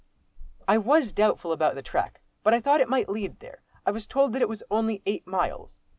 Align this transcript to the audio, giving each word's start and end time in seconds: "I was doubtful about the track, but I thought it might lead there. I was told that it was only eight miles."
"I 0.67 0.79
was 0.79 1.11
doubtful 1.13 1.51
about 1.51 1.75
the 1.75 1.83
track, 1.83 2.21
but 2.41 2.55
I 2.55 2.59
thought 2.59 2.81
it 2.81 2.89
might 2.89 3.07
lead 3.07 3.39
there. 3.39 3.61
I 3.85 3.91
was 3.91 4.07
told 4.07 4.33
that 4.33 4.41
it 4.41 4.49
was 4.49 4.63
only 4.71 5.03
eight 5.05 5.27
miles." 5.27 5.77